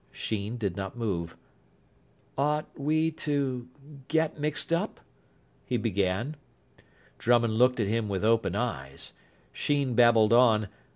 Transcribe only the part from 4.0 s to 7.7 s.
get...mixed up...?" he began. Drummond